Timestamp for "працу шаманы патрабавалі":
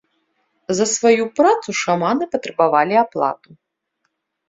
1.41-2.95